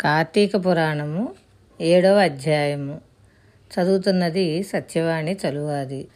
కార్తీక 0.00 0.66
పురాణము 0.66 1.34
ఏడవ 1.80 2.20
అధ్యాయము. 2.20 3.00
చదువుతున్నది 3.72 4.62
సత్యవాణి 4.62 5.36
చలువాది. 5.46 6.08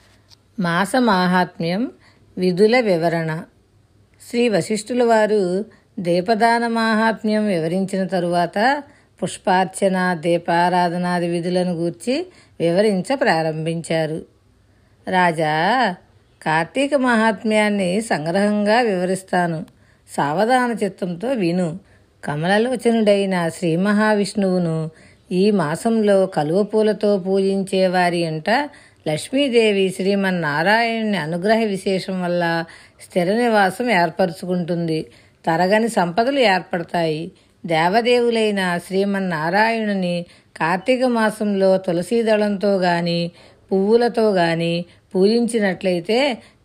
మాస 0.60 0.92
మాహాత్మ్యం 0.98 1.90
విధుల 2.38 2.80
వివరణ. 2.80 3.42
శ్రీ 4.28 4.48
వశిష్ఠుల 4.48 5.04
వారు 5.04 5.64
దీపదాన 5.98 6.66
మాహాత్మ్యం 6.66 7.46
వివరించిన 7.46 8.06
తరువాత 8.06 8.82
పుష్పార్చన 9.22 10.16
దీపారాధనాది 10.20 11.28
విధులను 11.28 11.72
గూర్చి 11.72 12.26
వివరించ 12.60 13.14
ప్రారంభించారు. 13.14 14.22
రాజా 15.10 15.94
కార్తీక 16.42 16.94
మహాత్మ్యాన్ని 16.94 18.00
సంగ్రహంగా 18.00 18.80
వివరిస్తాను. 18.80 19.66
సావధాన 20.10 20.70
చిత్తంతో 20.70 21.32
విను. 21.32 21.89
కమలలోచనుడైన 22.22 23.48
శ్రీ 23.48 23.76
మహావిష్ణువును 23.76 24.76
ఈ 25.30 25.50
మాసంలో 25.50 26.26
కలువ 26.26 26.62
పూలతో 26.62 27.10
పూజించే 27.18 27.86
వారి 27.86 28.20
అంట 28.24 28.50
లక్ష్మీదేవి 29.08 29.84
శ్రీమన్నారాయణుని 29.88 31.18
అనుగ్రహ 31.18 31.60
విశేషం 31.64 32.16
వల్ల 32.22 32.64
స్థిర 33.04 33.28
నివాసం 33.36 33.90
ఏర్పరచుకుంటుంది. 33.90 34.98
తరగని 35.46 35.88
సంపదలు 35.88 36.40
ఏర్పడతాయి. 36.52 37.22
దేవదేవులైన 37.64 38.78
శ్రీమన్నారాయణుని 38.86 40.16
కార్తీక 40.56 41.04
మాసంలో 41.04 41.70
తులసీదళంతో 41.76 42.72
గాని 42.78 43.20
పువ్వులతో 43.70 44.26
గాని 44.32 44.74
పూజించినట్లయితే 45.14 46.18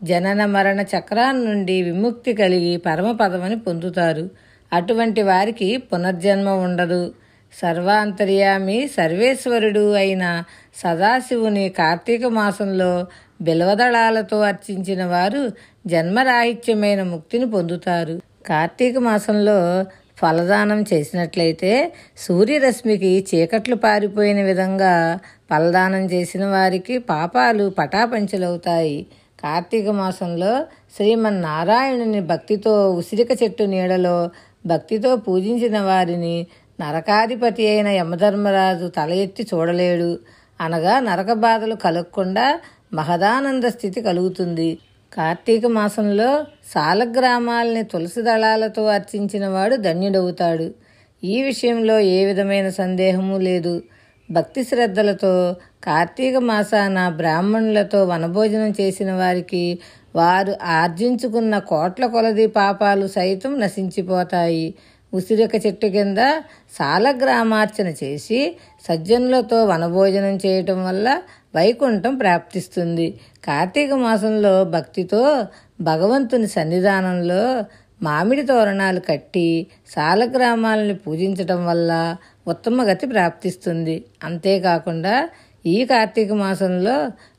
జనన 0.04 0.42
మరణ 0.46 0.80
చక్రాల 0.94 1.36
నుండి 1.46 1.82
విముక్తి 1.82 2.34
కలిగి 2.34 2.74
పరమపదమని 2.78 3.58
పొందుతారు. 3.60 4.26
అటువంటి 4.74 5.22
వారికి 5.22 5.78
పునర్జన్మ 5.78 6.50
ఉండదు. 6.50 7.14
సర్వాంతర్యామి 7.62 8.88
సర్వేశ్వరుడు 8.88 9.94
అయిన 9.94 10.44
సదాశివుని 10.76 11.70
కార్తీక 11.70 12.26
మాసంలో 12.26 13.06
బిల్వదళాలతో 13.42 14.42
అర్చించిన 14.42 15.06
వారు 15.06 15.52
జన్మరాహిత్యమైన 15.88 17.04
ముక్తిని 17.04 17.46
పొందుతారు. 17.46 18.22
కార్తీక 18.46 18.98
మాసంలో 18.98 19.86
ఫలదానం 20.18 20.86
చేసినట్లయితే 20.94 21.94
సూర్యరశ్మికి 22.18 23.26
చీకట్లు 23.36 23.76
పారిపోయిన 23.76 24.42
విధంగా 24.42 25.20
ఫలదానం 25.52 26.06
చేసిన 26.06 26.46
వారికి 26.46 26.98
పాపాలు 26.98 27.70
పటాపంచలవుతాయి. 27.70 29.06
కార్తీక 29.44 29.90
మాసంలో 29.90 30.66
శ్రీమన్నారాయణుని 30.96 32.22
భక్తితో 32.22 32.92
ఉసిరిక 32.92 33.28
చెట్టు 33.44 33.64
నీడలో 33.64 34.30
భక్తితో 34.66 35.16
పూజించిన 35.16 35.80
వారిని 35.80 36.48
నరకాధిపతి 36.80 37.68
అయిన 37.68 37.88
యమధర్మరాజు 37.88 38.88
తల 38.88 39.14
ఎత్తి 39.14 39.48
చూడలేడు. 39.54 40.20
అనగా 40.62 41.00
నరక 41.00 41.32
బాధలు 41.32 41.76
కలగకుండా 41.76 42.60
మహదానంద 42.94 43.64
స్థితి 43.64 44.02
కలుగుతుంది. 44.02 44.78
కార్తీక 45.14 45.66
మాసంలో 45.66 46.46
సాలగ్రామాల్ని 46.66 47.84
తులసి 47.84 48.22
దళాలతో 48.22 48.86
అర్చించిన 48.86 49.48
వాడు 49.48 49.76
ధన్యుడవుతాడు. 49.76 50.74
ఈ 51.24 51.44
విషయంలో 51.44 52.00
ఏ 52.00 52.26
విధమైన 52.26 52.70
సందేహము 52.70 53.38
లేదు. 53.38 53.84
భక్తి 54.32 54.64
శ్రద్ధలతో 54.64 55.56
కార్తీక 55.84 56.38
మాసాన 56.38 57.10
బ్రాహ్మణులతో 57.10 58.06
వనభోజనం 58.06 58.72
చేసిన 58.82 59.14
వారికి 59.14 59.80
వారు 60.16 60.54
ఆర్జించుకున్న 60.64 61.60
కోట్ల 61.60 62.06
కొలది 62.06 62.48
పాపాలు 62.48 63.08
సైతం 63.08 63.60
నశించిపోతాయి. 63.60 64.74
ఉసిరిక 65.14 65.66
చెట్టు 65.66 65.88
కింద 65.88 66.18
సాలగ్రామార్చన 66.80 67.88
చేసి 68.04 68.56
సజ్జనులతో 68.88 69.66
వనభోజనం 69.66 70.36
చేయటం 70.46 70.86
వల్ల 70.86 71.22
వైకుంఠం 71.56 72.16
ప్రాప్తిస్తుంది. 72.16 73.08
కార్తీక 73.46 73.94
మాసంలో 73.94 74.64
భక్తితో 74.64 75.48
భగవంతుని 75.82 76.48
సన్నిధానంలో 76.48 77.44
మామిడి 78.02 78.42
తోరణాలు 78.42 79.00
కట్టి 79.00 79.68
సాలగ్రామాలను 79.90 80.96
పూజించటం 80.96 81.66
వల్ల 81.66 82.16
ఉత్తమ 82.48 82.84
గతి 82.84 83.08
ప్రాప్తిస్తుంది. 83.08 84.04
అంతేకాకుండా 84.24 85.30
ఈ 85.66 85.86
కార్తీక 85.86 86.32
మాసంలో 86.32 86.96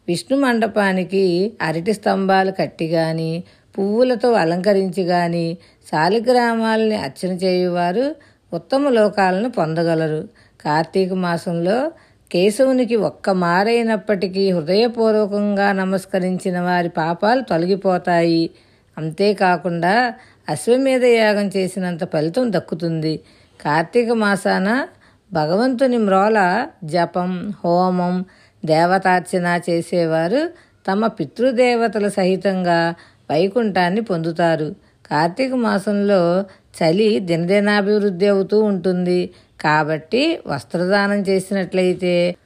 విష్ణు 0.09 0.39
మండపానికి 0.39 1.53
అరటి 1.63 1.93
స్తంభాలు 1.93 2.51
కట్టి 2.51 2.87
గాని 2.87 3.45
పువ్వులతో 3.79 4.33
అలంకరించి 4.33 5.03
గాని 5.03 5.59
శాలిగ్రామాలని 5.93 6.97
అర్చన 6.97 7.29
చేయువారు 7.29 8.15
ఉత్తమ 8.55 8.89
లోకాలను 8.89 9.51
పొందగలరు. 9.51 10.29
కార్తీక 10.61 11.13
మాసంలో 11.13 11.93
కేశవునికి 12.33 12.97
ఒక్క 12.97 13.31
మారైనప్పటికీ 13.31 14.51
హృదయపూర్వకంగా 14.51 15.73
నమస్కరించిన 15.73 16.61
వారి 16.61 16.89
పాపాలు 16.89 17.41
తొలగిపోతాయి. 17.41 18.51
అంతేకాకుండా 18.99 20.15
అశ్వమేధ 20.49 21.05
యాగం 21.05 21.51
చేసినంత 21.57 22.13
ఫలితం 22.13 22.53
దక్కుతుంది. 22.53 23.21
కార్తీక 23.65 24.11
మాసాన 24.11 24.87
భగవంతుని 25.33 25.99
మ్రోల 25.99 26.67
జపం 26.85 27.53
హోమం 27.65 28.25
దేవతార్చన 28.65 29.61
చేసేవారు 29.71 30.51
తమ 30.87 31.07
పితృదేవతల 31.07 32.09
సహితంగా 32.09 32.95
వైకుంఠాన్ని 33.31 34.01
పొందుతారు. 34.01 34.77
కార్తీక 35.11 35.55
మాసంలో 35.55 36.45
చలి 36.79 37.19
దినదినాభివృద్ధి 37.19 38.27
అవుతూ 38.27 38.61
ఉంటుంది. 38.61 39.31
కాబట్టి 39.61 40.41
వస్త్రదానం 40.47 41.21
చేసినట్లయితే 41.21 42.37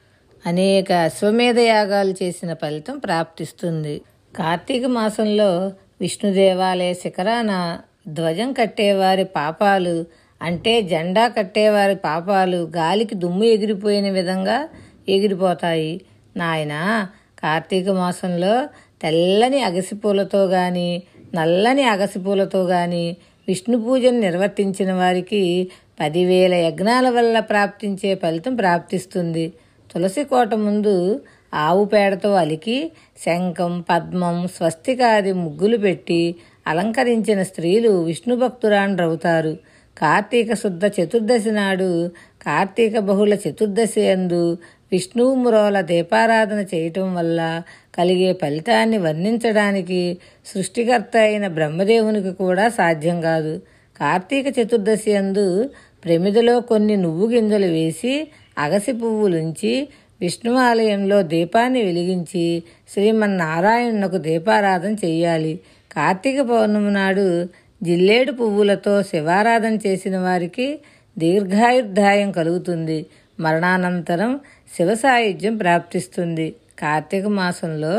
అనేక 0.47 0.93
అశ్వమేధ 0.93 1.59
యాగాలు 1.59 2.15
చేసిన 2.23 2.55
ఫలితం 2.55 2.99
ప్రాప్తిస్తుంది. 2.99 4.01
కార్తీక 4.37 4.87
మాసంలో 4.87 5.73
విష్ణు 6.01 6.33
దేవాలయ 6.33 6.93
శిఖరాన 6.93 7.79
ధ్వజం 8.09 8.53
కట్టేవారి 8.53 9.25
పాపాలు 9.25 10.05
అంటే 10.43 10.83
జెండా 10.83 11.29
కట్టేవారి 11.29 11.95
పాపాలు 11.95 12.71
గాలికి 12.77 13.15
దుమ్ము 13.15 13.45
ఎగిరిపోయిన 13.45 14.11
విధంగా 14.11 14.69
ఎగిరిపోతాయి. 15.09 16.01
నాయన 16.37 17.07
కార్తీక 17.43 17.89
మాసంలో 17.89 18.69
తెల్లని 19.03 19.63
అగసిపూలతో 19.63 20.45
గాని 20.45 21.03
నల్లని 21.35 21.85
అగసిపూలతో 21.85 22.63
గాని 22.63 23.17
విష్ణు 23.49 23.79
పూజను 23.79 24.21
నిర్వర్తించిన 24.21 24.93
వారికి 24.93 25.71
పదివేల 26.01 26.55
యజ్ఞాల 26.55 27.09
వల్ల 27.09 27.41
ప్రాప్తించే 27.41 28.15
ఫలితం 28.15 28.57
ప్రాప్తిస్తుంది. 28.57 29.53
తులసి 29.95 30.25
కోట 30.25 30.55
ముందు 30.55 31.21
ఆవు 31.55 31.85
పేడతో 31.85 32.33
అలికి 32.33 32.93
శంఖం 33.27 33.85
పద్మం 33.91 34.49
స్వస్తికాది 34.57 35.33
ముగ్గులు 35.33 35.77
పెట్టి 35.77 36.37
అలంకరించిన 36.67 37.43
స్త్రీలు 37.43 38.05
విష్ణు 38.05 38.37
భక్తురాండ్రవుతారు. 38.37 39.57
కార్తీక 39.99 40.55
శుద్ధ 40.55 40.87
చతుర్దశి 40.87 41.51
నాడు 41.51 42.11
కార్తీక 42.43 42.99
బహుళ 42.99 43.35
చతుర్దశి 43.35 44.09
అందు 44.09 44.59
విష్ణువు 44.93 45.35
మురోల 45.35 45.81
దీపారాధన 45.81 46.61
చేయటం 46.75 47.15
వల్ల 47.15 47.41
కలిగే 47.99 48.33
ఫలితాన్ని 48.33 48.99
వర్ణించడానికి 48.99 50.01
సృష్టికర్త 50.47 51.17
అయిన 51.17 51.47
బ్రహ్మదేవునికి 51.49 52.33
కూడా 52.35 52.69
సాధ్యం 52.69 53.21
కాదు. 53.21 53.55
కార్తీక 54.01 54.47
చతుర్దశి 54.59 55.13
అందు 55.17 55.47
ప్రమిదలో 56.05 56.61
కొన్ని 56.61 56.97
నువ్వు 56.97 57.25
గింజలు 57.27 57.67
వేసి 57.67 58.15
అగసి 58.59 58.93
పువ్వులుంచి 58.93 59.73
విష్ణు 60.21 60.53
ఆలయంలో 60.59 61.23
దీపాన్ని 61.23 61.81
వెలిగించి 61.83 62.47
శ్రీమన్నారాయణునకు 62.95 64.17
దీపారాధన 64.19 64.93
చెయ్యాలి. 65.05 65.53
కార్తీక 65.97 66.41
పౌర్ణమి 66.41 66.91
నాడు 66.91 67.27
జిల్లేడు 67.83 68.33
పువ్వులతో 68.33 69.03
శివారాధన 69.03 69.75
చేసిన 69.87 70.17
వారికి 70.19 70.67
దీర్ఘాయుర్ధాయం 71.17 72.29
కలుగుతుంది. 72.33 72.99
మరణానంతరం 73.41 74.41
శివ 74.77 74.95
సాయుధ్యం 74.95 75.57
ప్రాప్తిస్తుంది. 75.57 76.55
కార్తీక 76.79 77.27
మాసంలో 77.27 77.95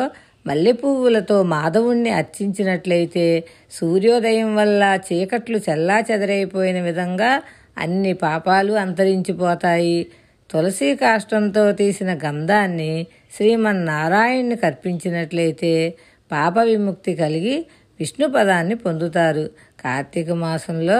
మల్లె 0.47 0.71
పువ్వులతో 0.71 1.43
మాధవుణ్ణి 1.43 2.09
అర్చించినట్లయితే 2.09 3.43
సూర్యోదయం 3.71 4.55
వల్ల 4.55 4.99
చీకట్లు 5.07 5.57
చల్లా 5.57 6.03
చెదరైపోయిన 6.11 6.81
విధంగా 6.81 7.31
అన్ని 7.77 8.13
పాపాలు 8.13 8.73
అంతరించిపోతాయి. 8.73 10.07
తులసి 10.51 10.95
కాష్టంతో 10.95 11.71
తీసిన 11.71 12.13
గంధాన్ని 12.25 13.07
శ్రీమన్నారాయణ్ణి 13.35 14.55
కర్పించినట్లయితే 14.55 15.73
పాప 16.31 16.59
విముక్తి 16.59 17.15
కలిగి 17.15 17.65
విష్ణు 17.99 18.27
పదాన్ని 18.27 18.75
పొందుతారు. 18.75 19.45
కార్తీక 19.83 20.31
మాసంలో 20.31 20.99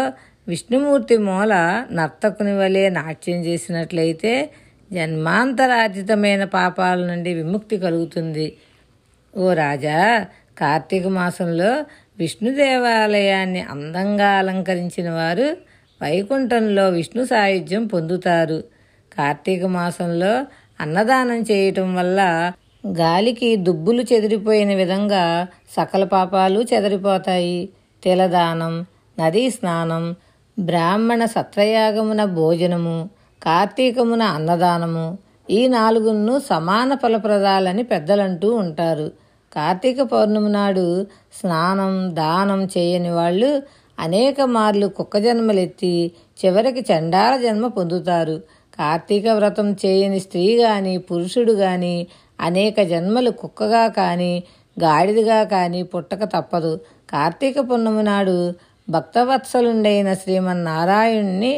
విష్ణుమూర్తి 0.51 1.15
మూల 1.17 1.53
నర్తకుని 1.91 2.53
వలె 2.57 2.83
నాట్యం 2.89 3.39
చేసినట్లయితే 3.45 4.33
జన్మాంతరార్జితమైన 4.91 6.43
పాపాల 6.57 6.99
నుండి 7.07 7.31
విముక్తి 7.33 7.75
కలుగుతుంది. 7.77 8.47
ఓ 9.37 9.45
రాజా 9.53 9.99
కార్తీక 10.59 11.07
మాసంలో 11.17 11.71
విష్ణు 12.19 12.49
దేవాలయాన్ని 12.55 13.61
అందంగా 13.73 14.29
అలంకరించిన 14.41 15.09
వారు 15.09 15.47
వైకుంఠంలో 16.01 16.85
విష్ణు 16.89 17.23
సాయుధ్యం 17.25 17.83
పొందుతారు. 17.93 18.59
కార్తీక 19.17 19.63
మాసంలో 19.77 20.33
అన్నదానం 20.81 21.39
చేయటం 21.51 21.89
వల్ల 21.95 22.19
గాలికి 23.01 23.49
దుబ్బులు 23.67 24.03
చెదిరిపోయిన 24.11 24.71
విధంగా 24.75 25.23
సకల 25.77 26.03
పాపాలు 26.15 26.59
చెదిరిపోతాయి. 26.71 27.59
తిలదానం 28.03 28.73
నదీ 29.17 29.43
స్నానం 29.55 30.03
బ్రాహ్మణ 30.59 31.25
సత్రయాగమున 31.25 32.25
భోజనము 32.25 33.09
కార్తీకమున 33.43 34.23
అన్నదానము 34.23 35.17
ఈ 35.49 35.67
నాలుగును 35.67 36.39
సమాన 36.39 36.95
ఫలప్రదాలని 36.95 37.83
పెద్దలంటూ 37.83 38.55
ఉంటారు. 38.55 39.11
కార్తీక 39.53 40.01
పౌర్ణమి 40.01 40.51
నాడు 40.51 41.07
స్నానం 41.33 42.15
దానం 42.15 42.65
చేయని 42.65 43.09
వాళ్ళు 43.09 43.63
అనేక 43.99 44.41
మార్లు 44.41 44.87
కుక్క 44.87 45.17
జన్మలెత్తి 45.17 46.11
చివరికి 46.45 46.93
చండాల 46.93 47.41
జన్మ 47.41 47.67
పొందుతారు. 47.67 48.41
కార్తీక 48.79 49.27
వ్రతం 49.27 49.73
చేయని 49.73 50.19
స్త్రీ 50.19 50.55
గాని 50.55 50.97
పురుషుడు 50.97 51.53
గాని 51.53 52.07
అనేక 52.39 52.81
జన్మలు 52.81 53.29
కుక్కగా 53.29 53.87
కానీ 53.87 54.43
గాడిదగా 54.83 55.43
కానీ 55.43 55.83
పుట్టక 55.83 56.23
తప్పదు. 56.23 56.79
కార్తీక 57.11 57.55
పున్నమి 57.59 58.03
నాడు 58.03 58.53
భక్తవత్సలుండైన 58.91 60.09
శ్రీమన్నారాయణ్ణి 60.13 61.53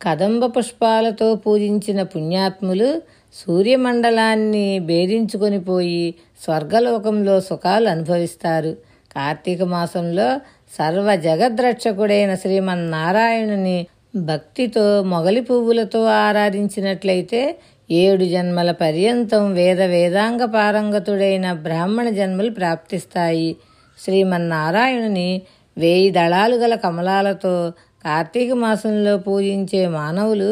కదంబ 0.00 0.44
పుష్పాలతో 0.46 1.28
పూజించిన 1.34 2.00
పుణ్యాత్ములు 2.02 2.88
సూర్యమండలాన్ని 3.34 4.66
భేదించుకొని 4.78 5.60
పోయి 5.60 6.14
స్వర్గలోకంలో 6.44 7.34
సుఖాలు 7.40 7.88
అనుభవిస్తారు. 7.88 8.72
కార్తీక 9.14 9.62
మాసంలో 9.62 10.28
సర్వ 10.78 11.08
జగద్రక్షకుడైన 11.16 12.32
శ్రీమన్నారాయణుని 12.34 13.78
భక్తితో 14.16 14.84
మొగలి 15.02 15.40
పువ్వులతో 15.40 16.00
ఆరాధించినట్లయితే 16.24 17.40
ఏడు 17.90 18.24
జన్మల 18.24 18.70
పర్యంతం 18.70 19.42
వేద 19.54 19.80
వేదాంగ 19.94 20.44
పారంగతుడైన 20.44 21.46
బ్రాహ్మణ 21.64 22.06
జన్మలు 22.10 22.50
ప్రాప్తిస్తాయి. 22.50 23.50
శ్రీమన్నారాయణుని 23.98 25.30
వేయి 25.76 26.10
దళాలు 26.10 26.56
గల 26.56 26.74
కమలాలతో 26.74 27.54
కార్తీక 28.04 28.52
మాసంలో 28.52 29.14
పూజించే 29.16 29.82
మానవులు 29.88 30.50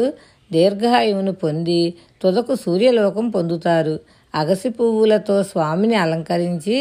దీర్ఘాయువును 0.51 1.33
పొంది 1.33 1.81
తుదకు 2.23 2.55
సూర్యలోకం 2.55 3.29
పొందుతారు. 3.29 3.95
అగసి 4.35 4.69
పువ్వులతో 4.69 5.43
స్వామిని 5.43 5.95
అలంకరించి 5.95 6.77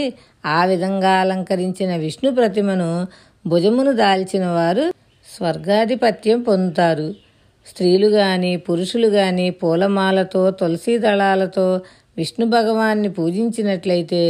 ఆ 0.46 0.64
విధంగా 0.64 1.12
అలంకరించిన 1.20 1.96
విష్ణు 1.96 2.31
ప్రతిమను 2.31 2.91
భుజమును 3.46 3.93
దాల్చిన 3.93 4.46
వారు 4.46 4.85
స్వర్గాధిపత్యం 5.26 6.43
పొందుతారు. 6.43 7.08
స్త్రీలు 7.67 8.08
గాని 8.08 8.56
పురుషులు 8.56 9.08
గాని 9.08 9.50
పూలమాలతో 9.50 10.50
తులసి 10.50 10.94
దళాలతో 10.99 11.67
విష్ణు 12.17 12.46
భగవాన్ని 12.46 13.08
పూజించినట్లయితే 13.08 14.23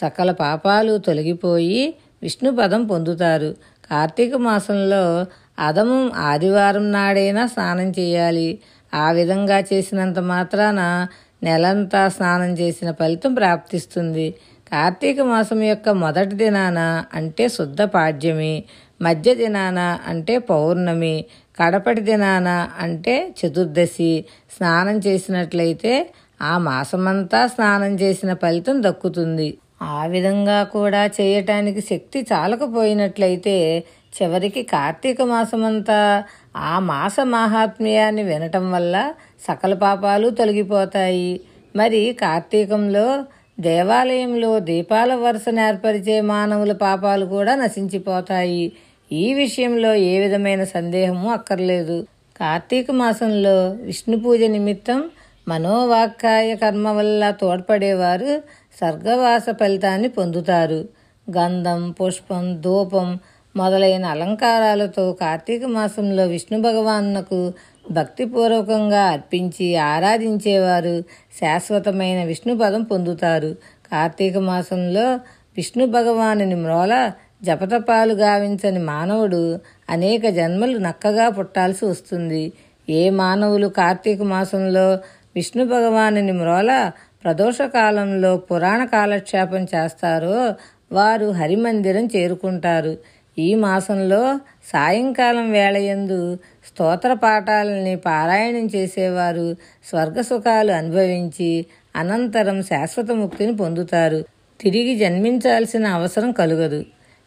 సకల 0.00 0.30
పాపాలు 0.40 0.98
తొలగిపోయి 0.98 1.82
విష్ణు 2.22 2.50
పదం 2.50 2.86
పొందుతారు. 2.86 3.56
కార్తీక 3.90 4.34
మాసంలో 4.34 5.26
అదమం 5.58 6.12
ఆదివారం 6.12 6.92
నాడైనా 6.92 7.46
స్నానం 7.46 7.90
చేయాలి. 7.98 8.58
ఆ 8.94 9.10
విధంగా 9.10 9.58
చేసినంత 9.58 10.18
మాత్రాన 10.18 11.08
నెలంతా 11.42 12.08
స్నానం 12.08 12.58
చేసిన 12.58 12.90
ఫలితం 12.90 13.34
ప్రాప్తిస్తుంది. 13.34 14.34
కార్తీక 14.72 15.20
మాసం 15.20 15.62
యొక్క 15.62 15.88
మొదటి 15.88 16.34
దినాన 16.34 17.04
అంటే 17.14 17.48
శుద్ధ 17.48 17.82
పాడ్యమి 17.82 18.64
మధ్య 19.02 19.34
దినాన 19.34 19.98
అంటే 20.06 20.38
పౌర్ణమి 20.38 21.24
కడపటి 21.62 22.00
దినాన 22.00 22.68
అంటే 22.78 23.34
చతుర్దశి. 23.40 24.24
స్నానం 24.56 24.98
చేసినట్లయితే 24.98 26.10
ఆ 26.42 26.58
మాసమంతా 26.58 27.46
స్నానం 27.46 28.00
చేసిన 28.00 28.34
ఫలితం 28.34 28.82
దక్కుతుంది. 28.82 29.58
ఆ 29.80 30.06
విధంగా 30.06 30.64
కూడా 30.64 31.06
చేయటానికి 31.06 31.80
శక్తి 31.80 32.26
చాలకపోయినట్లయితే 32.32 33.84
చివరికి 34.12 34.62
కార్తీక 34.62 35.22
మాసమంతా 35.22 36.24
ఆ 36.56 36.78
మాస 36.78 37.16
మాహాత్మ్యాన్ని 37.20 38.22
వినటం 38.22 38.72
వల్ల 38.72 39.14
సకల 39.48 39.74
పాపాలు 39.74 40.30
తొలగిపోతాయి. 40.30 41.40
మరి 41.76 42.16
కార్తీకంలో 42.20 43.24
దేవాలయంలో 43.60 44.58
దీపాల 44.60 45.14
వరుసను 45.14 45.60
ఏర్పరిచే 45.60 46.20
మానవుల 46.20 46.72
పాపాలు 46.72 47.24
కూడా 47.26 47.54
నశించిపోతాయి. 47.54 48.72
ఈ 49.12 49.34
విషయంలో 49.34 49.94
ఏ 49.94 50.18
విధమైన 50.18 50.64
సందేహము 50.64 51.32
అక్కర్లేదు. 51.32 52.06
కార్తీక 52.40 52.90
మాసంలో 52.90 53.56
విష్ణు 53.82 54.16
పూజ 54.16 54.42
నిమిత్తం 54.44 55.10
మనోవాక్కాయ 55.48 56.54
కర్మ 56.54 56.88
వల్ల 56.88 57.30
తోడ్పడేవారు 57.30 58.32
స్వర్గవాస 58.78 59.46
ఫలితాన్ని 59.60 60.08
పొందుతారు. 60.08 60.88
గంధం 61.30 61.90
పుష్పం 61.90 62.60
ధూపం 62.60 63.18
మొదలైన 63.56 64.04
అలంకారాలతో 64.04 65.12
కార్తీక 65.12 65.64
మాసంలో 65.64 66.26
విష్ణు 66.26 66.60
భగవానునకు 66.60 67.52
భక్తిపూర్వకంగా 67.90 69.02
అర్పించి 69.02 69.76
ఆరాధించేవారు 69.76 71.00
శాశ్వతమైన 71.40 72.24
విష్ణు 72.24 72.58
పదం 72.58 72.82
పొందుతారు. 72.82 73.56
కార్తీక 73.92 74.36
మాసంలో 74.38 75.14
విష్ణు 75.56 75.86
భగవానుని 75.86 76.54
మ్రోల 76.54 77.12
జపతపాలు 77.42 78.14
గావించని 78.14 78.78
మానవుడు 78.78 79.58
అనేక 79.90 80.28
జన్మలు 80.28 80.78
నక్కగా 80.78 81.28
పుట్టాల్సి 81.28 81.84
వస్తుంది. 81.86 82.52
ఏ 82.90 83.10
మానవులు 83.10 83.68
కార్తీక 83.68 84.22
మాసంలో 84.22 84.98
విష్ణు 85.36 85.64
భగవానుని 85.64 86.32
మ్రోల 86.32 86.90
ప్రదోషకాలంలో 87.24 88.36
పురాణ 88.36 88.84
కాలక్షేపం 88.84 89.66
చేస్తారో 89.74 90.54
వారు 90.92 91.26
హరిమందిరం 91.30 92.06
చేరుకుంటారు. 92.06 92.98
ఈ 93.38 93.54
మాసంలో 93.54 94.40
సాయంకాలం 94.72 95.52
వేళయందు 95.52 96.38
స్తోత్ర 96.66 97.12
పాఠాలని 97.12 97.96
పారాయణం 97.96 98.66
చేసేవారు 98.66 99.56
స్వర్గసుఖాలు 99.84 100.72
అనుభవించి 100.72 101.66
అనంతరం 101.96 102.62
శాశ్వత 102.62 103.10
ముక్తిని 103.10 103.56
పొందుతారు. 103.56 104.24
తిరిగి 104.60 104.98
జన్మించాల్సిన 104.98 105.86
అవసరం 105.86 106.32
కలుగదు. 106.32 106.84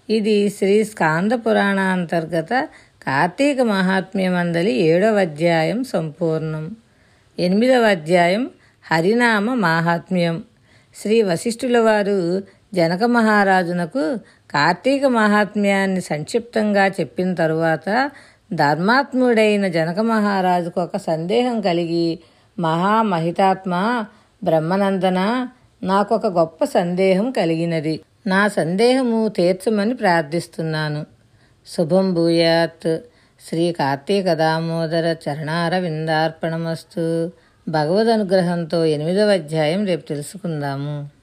ఇది 0.10 0.50
శ్రీ 0.50 0.84
స్కాంద 0.84 1.32
పురాణ 1.32 1.80
అంతర్గత 1.80 2.68
కార్తీక 3.08 3.62
మహాత్మ్యమందలి 3.62 4.72
ఏడవ 4.72 5.20
అధ్యాయం 5.20 5.84
సంపూర్ణం. 5.84 6.76
ఎనిమిదవ 7.40 7.82
అధ్యాయం 7.82 8.50
హరినామ 8.92 9.54
మాహాత్మ్యం. 9.54 10.44
శ్రీ 10.96 11.22
వశిష్ఠుల 11.22 11.80
వారు 11.80 12.44
జనక 12.74 13.04
మహారాజునకు 13.04 14.16
కార్తీక 14.52 15.06
మహాత్మ్యాన్ని 15.06 16.02
సంక్షిప్తంగా 16.02 16.88
చెప్పిన 16.88 17.34
తరువాత 17.34 18.12
ధర్మాత్ముడైన 18.54 19.68
జనక 19.68 20.00
మహారాజుకు 20.00 20.82
ఒక 20.82 20.98
సందేహం 20.98 21.62
కలిగి 21.62 22.20
మహామహితాత్మ 22.60 24.06
బ్రహ్మనందన 24.44 25.48
నాకొక 25.84 26.28
గొప్ప 26.28 26.66
సందేహం 26.66 27.32
కలిగినది. 27.32 28.00
నా 28.28 28.48
సందేహము 28.48 29.28
తీర్చమని 29.28 29.94
ప్రార్థిస్తున్నాను. 29.94 31.06
శుభం 31.68 32.14
భూయాత్. 32.14 32.98
శ్రీ 33.50 33.72
కార్తీక 33.72 34.34
దామోదర 34.34 35.16
చరణార 35.30 35.78
విందార్పణమస్తు 35.78 37.32
భగవద్ 37.68 38.08
అనుగ్రహంతో 38.08 38.86
ఎనిమిదవ 38.86 39.34
అధ్యాయం 39.34 39.86
రేపు 39.86 40.02
తెలుసుకుందాము. 40.08 41.23